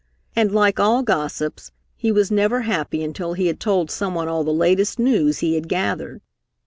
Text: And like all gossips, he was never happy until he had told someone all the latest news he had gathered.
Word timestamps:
And 0.35 0.51
like 0.51 0.79
all 0.79 1.03
gossips, 1.03 1.71
he 1.95 2.11
was 2.11 2.31
never 2.31 2.61
happy 2.61 3.03
until 3.03 3.33
he 3.33 3.45
had 3.45 3.59
told 3.59 3.91
someone 3.91 4.27
all 4.27 4.43
the 4.43 4.51
latest 4.51 4.97
news 4.97 5.37
he 5.41 5.53
had 5.53 5.69
gathered. 5.69 6.21